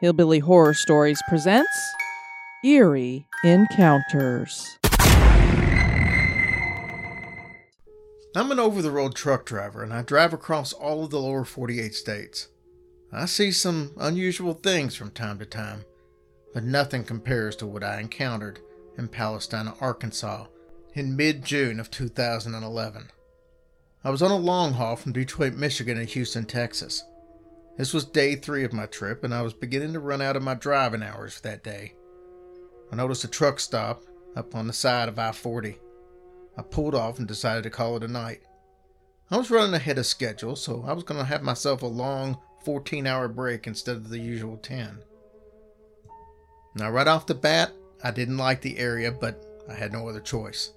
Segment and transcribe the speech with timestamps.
[0.00, 1.68] Hillbilly Horror Stories presents
[2.64, 4.78] Eerie Encounters.
[8.36, 11.44] I'm an over the road truck driver and I drive across all of the lower
[11.44, 12.46] 48 states.
[13.12, 15.84] I see some unusual things from time to time,
[16.54, 18.60] but nothing compares to what I encountered
[18.96, 20.46] in Palestine, Arkansas
[20.94, 23.10] in mid June of 2011.
[24.04, 27.02] I was on a long haul from Detroit, Michigan to Houston, Texas.
[27.78, 30.42] This was day three of my trip, and I was beginning to run out of
[30.42, 31.94] my driving hours for that day.
[32.90, 34.02] I noticed a truck stop
[34.34, 35.78] up on the side of I 40.
[36.56, 38.40] I pulled off and decided to call it a night.
[39.30, 42.38] I was running ahead of schedule, so I was going to have myself a long
[42.64, 44.98] 14 hour break instead of the usual 10.
[46.74, 47.70] Now, right off the bat,
[48.02, 49.40] I didn't like the area, but
[49.70, 50.72] I had no other choice.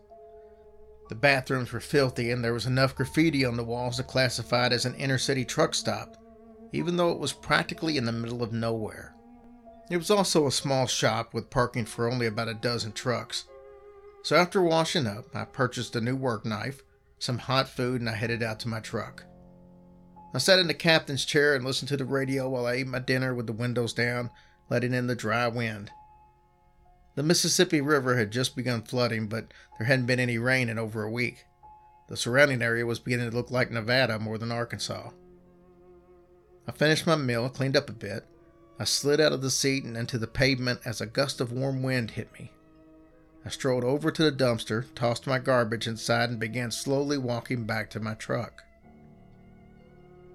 [1.10, 4.74] The bathrooms were filthy, and there was enough graffiti on the walls to classify it
[4.74, 6.21] as an inner city truck stop,
[6.72, 9.14] even though it was practically in the middle of nowhere.
[9.90, 13.46] It was also a small shop with parking for only about a dozen trucks.
[14.24, 16.82] So after washing up, I purchased a new work knife,
[17.20, 19.26] some hot food, and I headed out to my truck.
[20.34, 23.00] I sat in the captain's chair and listened to the radio while I ate my
[23.00, 24.30] dinner with the windows down,
[24.70, 25.92] letting in the dry wind.
[27.16, 31.04] The Mississippi River had just begun flooding, but there hadn't been any rain in over
[31.04, 31.44] a week.
[32.08, 35.10] The surrounding area was beginning to look like Nevada more than Arkansas.
[36.68, 38.26] I finished my meal, cleaned up a bit.
[38.80, 41.84] I slid out of the seat and into the pavement as a gust of warm
[41.84, 42.52] wind hit me.
[43.46, 47.90] I strolled over to the dumpster, tossed my garbage inside, and began slowly walking back
[47.92, 48.64] to my truck.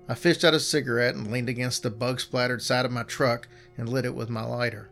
[0.09, 3.49] I fished out a cigarette and leaned against the bug splattered side of my truck
[3.77, 4.89] and lit it with my lighter.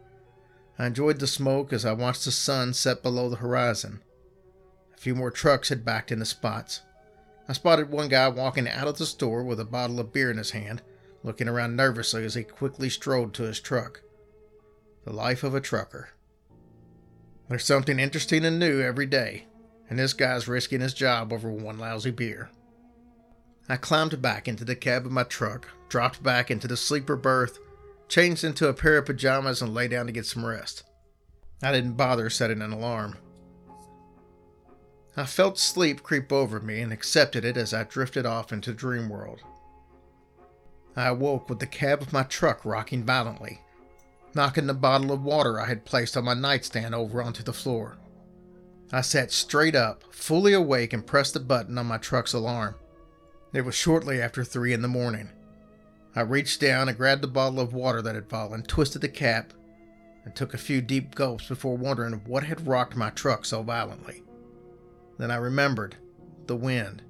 [0.78, 4.00] I enjoyed the smoke as I watched the sun set below the horizon.
[4.94, 6.80] A few more trucks had backed into spots.
[7.48, 10.38] I spotted one guy walking out of the store with a bottle of beer in
[10.38, 10.82] his hand,
[11.24, 14.02] looking around nervously as he quickly strode to his truck.
[15.04, 16.10] The life of a trucker.
[17.48, 19.46] There's something interesting and new every day,
[19.88, 22.50] and this guy's risking his job over one lousy beer.
[23.68, 27.58] I climbed back into the cab of my truck, dropped back into the sleeper berth,
[28.08, 30.84] changed into a pair of pajamas, and lay down to get some rest.
[31.62, 33.16] I didn't bother setting an alarm.
[35.16, 39.08] I felt sleep creep over me and accepted it as I drifted off into dream
[39.08, 39.40] world.
[40.96, 43.60] I awoke with the cab of my truck rocking violently,
[44.34, 47.98] knocking the bottle of water I had placed on my nightstand over onto the floor.
[48.92, 52.76] I sat straight up, fully awake, and pressed the button on my truck's alarm.
[53.52, 55.30] It was shortly after three in the morning.
[56.14, 59.52] I reached down and grabbed the bottle of water that had fallen, twisted the cap,
[60.24, 64.22] and took a few deep gulps before wondering what had rocked my truck so violently.
[65.18, 65.96] Then I remembered
[66.46, 67.02] the wind.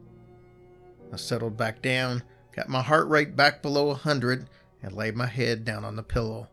[1.12, 2.22] I settled back down,
[2.54, 4.48] got my heart rate back below a 100,
[4.82, 6.48] and laid my head down on the pillow.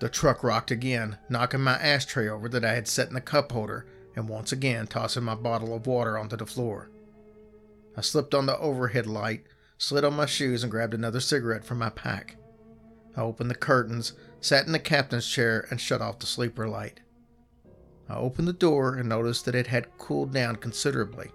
[0.00, 3.52] The truck rocked again, knocking my ashtray over that I had set in the cup
[3.52, 3.86] holder,
[4.16, 6.90] and once again tossing my bottle of water onto the floor.
[7.96, 9.46] I slipped on the overhead light
[9.78, 12.36] slid on my shoes, and grabbed another cigarette from my pack.
[13.16, 17.00] I opened the curtains, sat in the captain's chair, and shut off the sleeper light.
[18.08, 21.30] I opened the door and noticed that it had cooled down considerably.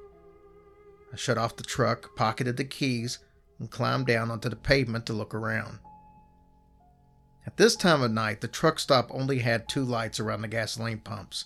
[1.12, 3.20] I shut off the truck, pocketed the keys,
[3.60, 5.80] and climbed down onto the pavement to look around.
[7.46, 11.00] At this time of night, the truck stop only had two lights around the gasoline
[11.00, 11.46] pumps,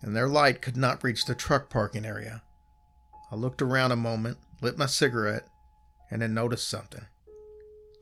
[0.00, 2.42] and their light could not reach the truck parking area.
[3.30, 5.46] I looked around a moment, lit my cigarette,
[6.10, 7.06] and then noticed something.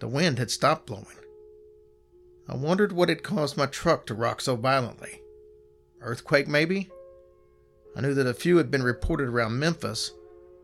[0.01, 1.07] The wind had stopped blowing.
[2.49, 5.21] I wondered what had caused my truck to rock so violently.
[6.01, 6.91] Earthquake, maybe?
[7.95, 10.11] I knew that a few had been reported around Memphis,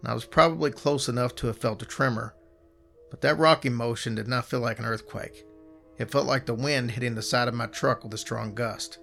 [0.00, 2.34] and I was probably close enough to have felt a tremor,
[3.10, 5.44] but that rocking motion did not feel like an earthquake.
[5.98, 8.98] It felt like the wind hitting the side of my truck with a strong gust.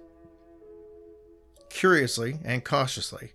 [1.70, 3.32] Curiously and cautiously,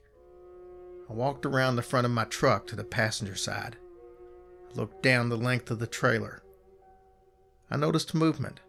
[1.10, 3.78] I walked around the front of my truck to the passenger side
[4.72, 6.44] I looked down the length of the trailer.
[7.72, 8.60] I noticed movement,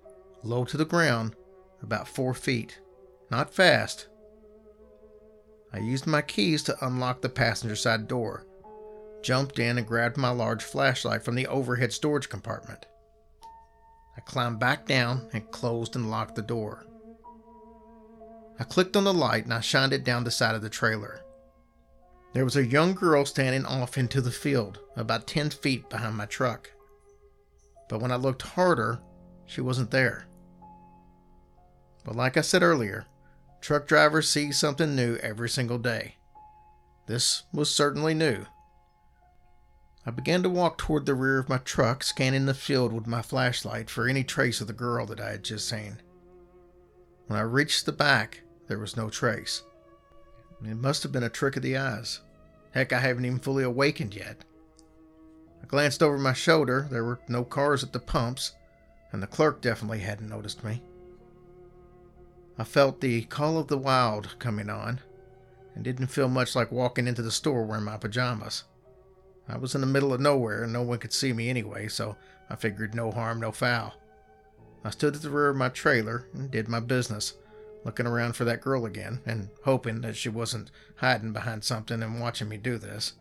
[0.43, 1.35] low to the ground,
[1.83, 2.81] about four feet.
[3.31, 4.09] Not fast.
[5.73, 8.45] I used my keys to unlock the passenger side door,
[9.23, 12.87] jumped in, and grabbed my large flashlight from the overhead storage compartment.
[14.17, 16.87] I climbed back down and closed and locked the door.
[18.59, 21.23] I clicked on the light and I shined it down the side of the trailer.
[22.33, 26.27] There was a young girl standing off into the field, about 10 feet behind my
[26.27, 26.71] truck.
[27.89, 29.01] But when I looked harder,
[29.47, 30.27] she wasn't there.
[32.05, 33.07] But like I said earlier,
[33.61, 36.17] truck drivers see something new every single day.
[37.07, 38.47] This was certainly new.
[40.07, 43.21] I began to walk toward the rear of my truck, scanning the field with my
[43.21, 45.99] flashlight for any trace of the girl that I had just seen.
[47.27, 49.63] When I reached the back, there was no trace.
[50.65, 52.21] It must have been a trick of the eyes.
[52.73, 54.45] Heck, I haven't even fully awakened yet.
[55.63, 56.89] I glanced over my shoulder.
[56.91, 58.53] There were no cars at the pumps,
[59.13, 60.83] and the clerk definitely hadn't noticed me.
[62.59, 65.01] I felt the call of the wild coming on,
[65.75, 68.65] and didn't feel much like walking into the store wearing my pajamas.
[69.51, 72.17] I was in the middle of nowhere and no one could see me anyway, so
[72.49, 73.95] I figured no harm, no foul.
[74.85, 77.35] I stood at the rear of my trailer and did my business,
[77.85, 82.21] looking around for that girl again and hoping that she wasn't hiding behind something and
[82.21, 83.15] watching me do this.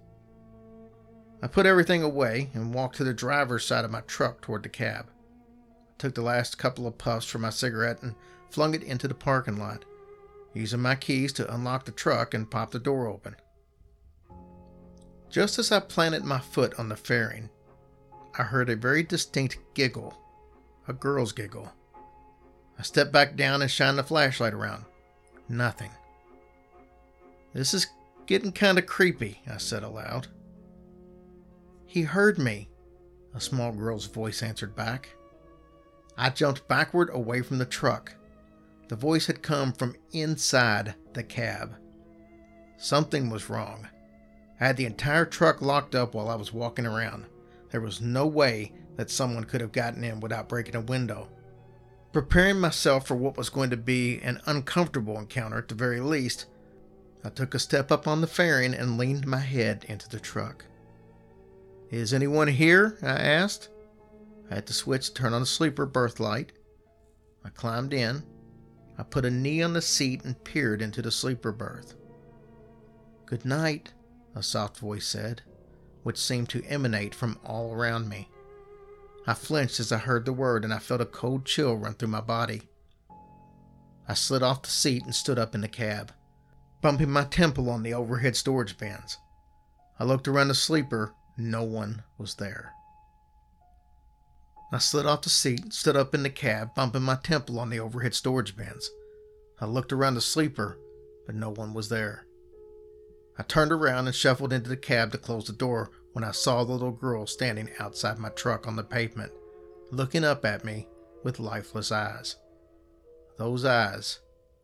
[1.41, 4.69] I put everything away and walked to the driver's side of my truck toward the
[4.69, 5.07] cab.
[5.07, 8.15] I took the last couple of puffs from my cigarette and
[8.49, 9.85] flung it into the parking lot,
[10.53, 13.35] using my keys to unlock the truck and pop the door open.
[15.29, 17.49] Just as I planted my foot on the fairing,
[18.37, 20.17] I heard a very distinct giggle,
[20.87, 21.71] a girl's giggle.
[22.77, 24.85] I stepped back down and shined the flashlight around.
[25.47, 25.91] Nothing.
[27.53, 27.87] This is
[28.25, 30.27] getting kind of creepy, I said aloud.
[31.85, 32.69] He heard me,
[33.35, 35.09] a small girl's voice answered back.
[36.17, 38.15] I jumped backward away from the truck.
[38.87, 41.75] The voice had come from inside the cab.
[42.77, 43.87] Something was wrong.
[44.59, 47.25] I had the entire truck locked up while I was walking around.
[47.71, 51.29] There was no way that someone could have gotten in without breaking a window.
[52.11, 56.47] Preparing myself for what was going to be an uncomfortable encounter at the very least,
[57.23, 60.65] I took a step up on the fairing and leaned my head into the truck.
[61.91, 62.97] Is anyone here?
[63.01, 63.69] I asked.
[64.49, 66.51] I had to switch to turn on the sleeper berth light.
[67.45, 68.23] I climbed in.
[68.97, 71.95] I put a knee on the seat and peered into the sleeper berth.
[73.25, 73.93] Good night,
[74.35, 75.41] a soft voice said,
[76.03, 78.29] which seemed to emanate from all around me.
[79.27, 82.07] I flinched as I heard the word and I felt a cold chill run through
[82.09, 82.63] my body.
[84.07, 86.13] I slid off the seat and stood up in the cab,
[86.81, 89.17] bumping my temple on the overhead storage bins.
[89.99, 91.13] I looked around the sleeper.
[91.37, 92.73] No one was there.
[94.71, 97.79] I slid off the seat, stood up in the cab, bumping my temple on the
[97.79, 98.89] overhead storage bins.
[99.59, 100.79] I looked around the sleeper,
[101.25, 102.25] but no one was there.
[103.39, 106.65] I turned around and shuffled into the cab to close the door when I saw
[106.65, 109.31] the little girl standing outside my truck on the pavement,
[109.91, 110.89] looking up at me
[111.23, 112.35] with lifeless eyes.
[113.37, 114.19] Those eyes,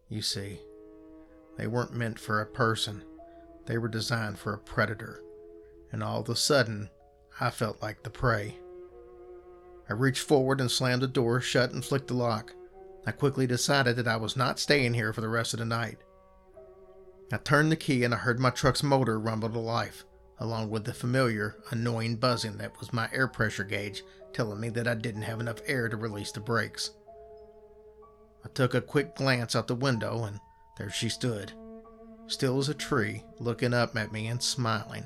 [0.10, 0.60] you see,
[1.58, 3.06] they weren't meant for a person,
[3.66, 5.24] they were designed for a predator.
[5.94, 6.90] And all of a sudden,
[7.40, 8.58] I felt like the prey.
[9.90, 12.54] I reached forward and slammed the door shut and flicked the lock.
[13.08, 16.00] I quickly decided that I was not staying here for the rest of the night.
[17.32, 20.06] I turned the key and I heard my truck's motor rumble to life,
[20.40, 24.88] along with the familiar, annoying buzzing that was my air pressure gauge telling me that
[24.88, 26.92] I didn't have enough air to release the brakes.
[28.44, 30.40] I took a quick glance out the window and
[30.78, 31.54] there she stood,
[32.28, 35.06] still as a tree, looking up at me and smiling.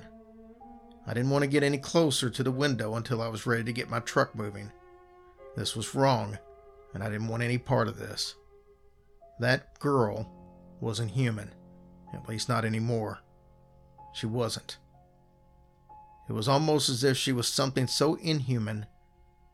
[1.07, 3.74] I didn't want to get any closer to the window until I was ready to
[3.74, 4.72] get my truck moving.
[5.56, 6.38] This was wrong,
[6.94, 8.36] and I didn't want any part of this.
[9.39, 10.30] That girl
[10.81, 11.51] wasn't human.
[12.13, 13.19] At least not anymore.
[14.13, 14.77] She wasn't.
[16.27, 18.86] It was almost as if she was something so inhuman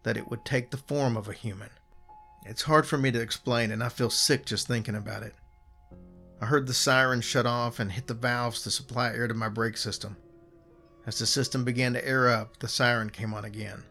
[0.03, 1.69] that it would take the form of a human.
[2.45, 5.33] It's hard for me to explain, and I feel sick just thinking about it.
[6.41, 9.49] I heard the siren shut off and hit the valves to supply air to my
[9.49, 10.17] brake system.
[11.07, 13.83] As the system began to air up, the siren came on again.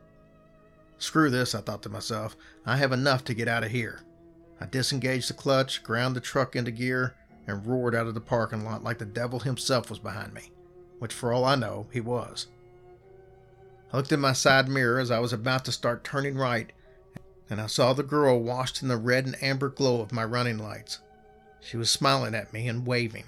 [0.98, 2.36] Screw this, I thought to myself.
[2.66, 4.00] I have enough to get out of here.
[4.60, 7.14] I disengaged the clutch, ground the truck into gear,
[7.46, 10.50] and roared out of the parking lot like the devil himself was behind me,
[10.98, 12.48] which for all I know, he was.
[13.92, 16.72] I looked in my side mirror as I was about to start turning right,
[17.48, 20.58] and I saw the girl washed in the red and amber glow of my running
[20.58, 20.98] lights.
[21.60, 23.24] She was smiling at me and waving.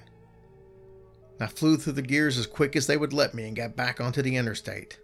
[1.39, 4.01] I flew through the gears as quick as they would let me and got back
[4.01, 4.99] onto the interstate.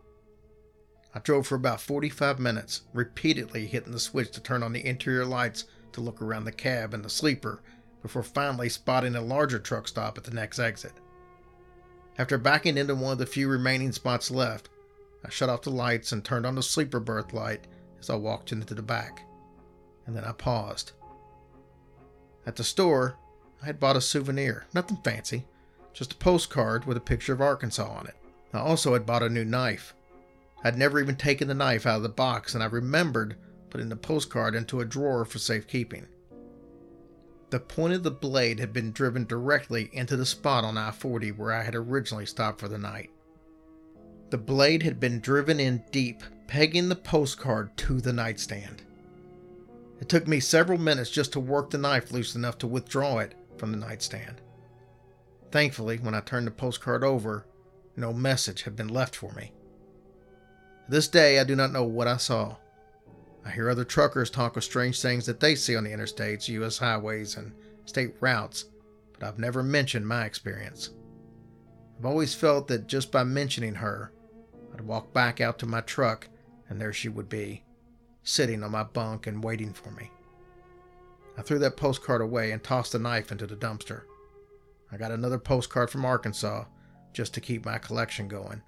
[1.14, 5.26] I drove for about 45 minutes, repeatedly hitting the switch to turn on the interior
[5.26, 7.62] lights to look around the cab and the sleeper
[8.02, 10.92] before finally spotting a larger truck stop at the next exit.
[12.18, 14.68] After backing into one of the few remaining spots left,
[15.24, 17.66] I shut off the lights and turned on the sleeper berth light
[18.00, 19.22] as I walked into the back.
[20.06, 20.92] And then I paused.
[22.44, 23.16] At the store,
[23.62, 25.46] I had bought a souvenir, nothing fancy,
[25.92, 28.16] just a postcard with a picture of Arkansas on it.
[28.52, 29.94] I also had bought a new knife.
[30.64, 33.36] I'd never even taken the knife out of the box, and I remembered
[33.70, 36.06] putting the postcard into a drawer for safekeeping.
[37.52, 41.32] The point of the blade had been driven directly into the spot on I 40
[41.32, 43.10] where I had originally stopped for the night.
[44.30, 48.80] The blade had been driven in deep, pegging the postcard to the nightstand.
[50.00, 53.34] It took me several minutes just to work the knife loose enough to withdraw it
[53.58, 54.40] from the nightstand.
[55.50, 57.44] Thankfully, when I turned the postcard over,
[57.98, 59.52] no message had been left for me.
[60.86, 62.56] To this day, I do not know what I saw.
[63.44, 66.78] I hear other truckers talk of strange things that they see on the interstates, U.S.
[66.78, 67.52] highways, and
[67.84, 68.66] state routes,
[69.12, 70.90] but I've never mentioned my experience.
[71.98, 74.12] I've always felt that just by mentioning her,
[74.72, 76.28] I'd walk back out to my truck
[76.68, 77.64] and there she would be,
[78.22, 80.10] sitting on my bunk and waiting for me.
[81.36, 84.02] I threw that postcard away and tossed the knife into the dumpster.
[84.90, 86.64] I got another postcard from Arkansas
[87.12, 88.62] just to keep my collection going.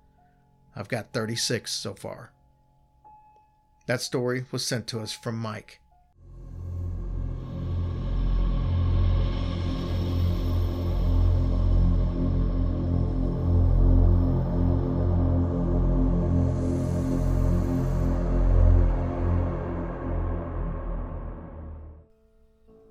[0.77, 2.33] I've got 36 so far.
[3.87, 5.81] That story was sent to us from Mike.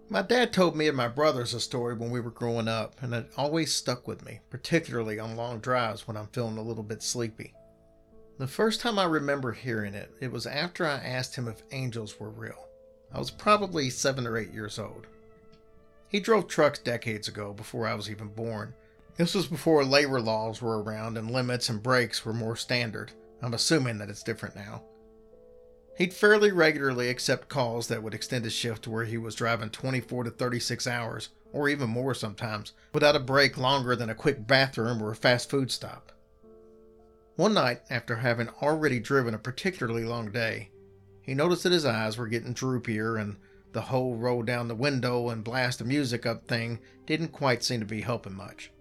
[0.09, 3.15] My dad told me and my brothers a story when we were growing up, and
[3.15, 7.01] it always stuck with me, particularly on long drives when I'm feeling a little bit
[7.01, 7.55] sleepy.
[8.43, 12.19] The first time I remember hearing it, it was after I asked him if angels
[12.19, 12.67] were real.
[13.13, 15.07] I was probably seven or eight years old.
[16.09, 18.73] He drove trucks decades ago, before I was even born.
[19.15, 23.13] This was before labor laws were around and limits and breaks were more standard.
[23.41, 24.83] I'm assuming that it's different now.
[25.97, 29.69] He'd fairly regularly accept calls that would extend his shift to where he was driving
[29.69, 34.45] 24 to 36 hours, or even more sometimes, without a break longer than a quick
[34.45, 36.12] bathroom or a fast food stop.
[37.35, 40.69] One night, after having already driven a particularly long day,
[41.21, 43.37] he noticed that his eyes were getting droopier and
[43.71, 47.79] the whole roll down the window and blast the music up thing didn't quite seem
[47.79, 48.71] to be helping much.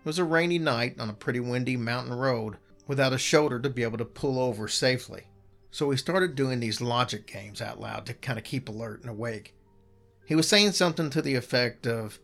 [0.00, 2.56] It was a rainy night on a pretty windy mountain road
[2.88, 5.28] without a shoulder to be able to pull over safely.
[5.70, 9.10] So we started doing these logic games out loud to kind of keep alert and
[9.10, 9.54] awake.
[10.26, 12.18] He was saying something to the effect of,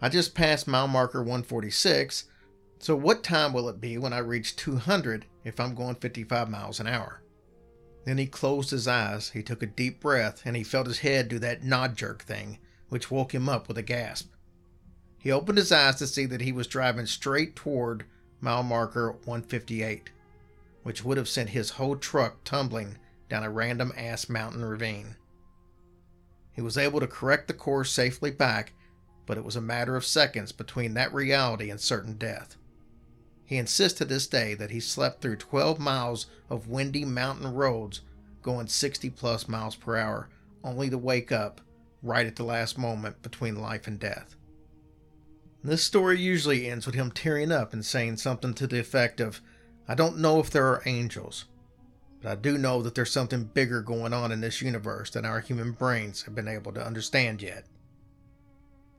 [0.00, 2.24] I just passed mile marker 146,
[2.78, 6.80] so what time will it be when I reach 200 if I'm going 55 miles
[6.80, 7.22] an hour?
[8.04, 11.28] Then he closed his eyes, he took a deep breath, and he felt his head
[11.28, 12.58] do that nod jerk thing,
[12.88, 14.32] which woke him up with a gasp.
[15.18, 18.04] He opened his eyes to see that he was driving straight toward
[18.40, 20.10] mile marker 158
[20.88, 22.96] which would have sent his whole truck tumbling
[23.28, 25.16] down a random ass mountain ravine.
[26.52, 28.72] He was able to correct the course safely back,
[29.26, 32.56] but it was a matter of seconds between that reality and certain death.
[33.48, 38.02] He insists to this day that he slept through 12 miles of windy mountain roads
[38.42, 40.28] going 60 plus miles per hour,
[40.62, 41.62] only to wake up
[42.02, 44.36] right at the last moment between life and death.
[45.64, 49.40] This story usually ends with him tearing up and saying something to the effect of,
[49.88, 51.46] I don't know if there are angels,
[52.20, 55.40] but I do know that there's something bigger going on in this universe than our
[55.40, 57.64] human brains have been able to understand yet.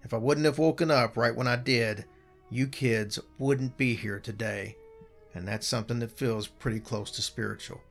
[0.02, 2.06] If I wouldn't have woken up right when I did,
[2.52, 4.76] you kids wouldn't be here today,
[5.34, 7.82] and that's something that feels pretty close to spiritual.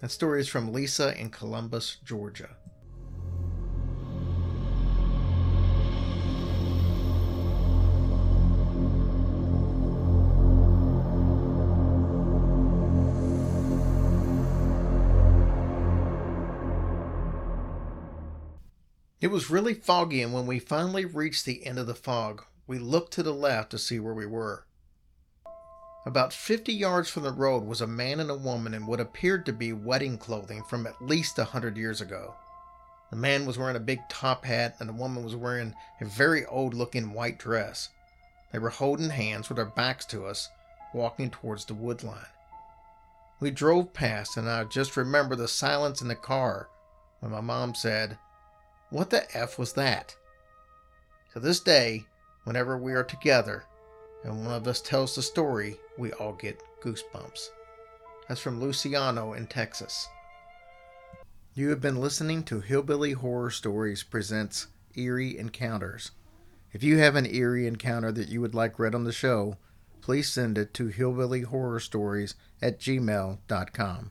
[0.00, 2.50] That story is from Lisa in Columbus, Georgia.
[19.18, 22.78] It was really foggy, and when we finally reached the end of the fog, we
[22.78, 24.66] looked to the left to see where we were.
[26.04, 29.44] About 50 yards from the road was a man and a woman in what appeared
[29.46, 32.34] to be wedding clothing from at least a hundred years ago.
[33.10, 36.44] The man was wearing a big top hat, and the woman was wearing a very
[36.46, 37.88] old looking white dress.
[38.52, 40.48] They were holding hands with their backs to us,
[40.94, 42.26] walking towards the wood line.
[43.38, 46.68] We drove past, and I just remember the silence in the car
[47.20, 48.18] when my mom said,
[48.90, 50.14] what the F was that?
[51.32, 52.06] To this day,
[52.46, 53.64] whenever we are together
[54.22, 57.48] and one of us tells the story, we all get goosebumps.
[58.28, 60.08] That's from Luciano in Texas.
[61.54, 66.12] You have been listening to Hillbilly Horror Stories presents Eerie Encounters.
[66.72, 69.56] If you have an eerie encounter that you would like read on the show,
[70.00, 74.10] please send it to hillbillyhorrorstories at gmail.com.